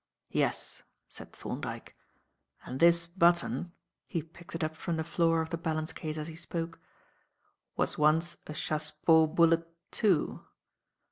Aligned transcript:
"Yes," 0.31 0.81
said 1.07 1.31
Thorndyke; 1.31 1.95
"and 2.65 2.79
this 2.79 3.05
button," 3.05 3.71
he 4.07 4.23
picked 4.23 4.55
it 4.55 4.63
up 4.63 4.75
from 4.75 4.97
the 4.97 5.03
floor 5.03 5.43
of 5.43 5.51
the 5.51 5.59
balance 5.59 5.93
case 5.93 6.17
as 6.17 6.27
he 6.27 6.33
spoke 6.35 6.79
"was 7.77 7.99
once 7.99 8.35
a 8.47 8.53
chassepot 8.53 9.35
bullet, 9.35 9.67
too. 9.91 10.43